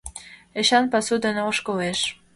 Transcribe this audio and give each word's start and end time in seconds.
Эчан 0.59 0.85
пасу 0.91 1.15
дене 1.25 1.41
ошкылеш. 1.49 1.99